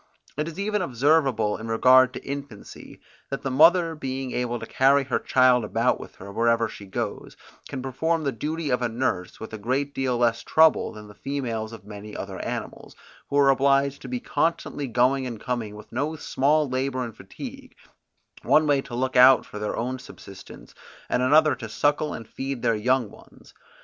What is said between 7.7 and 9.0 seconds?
perform the duty of a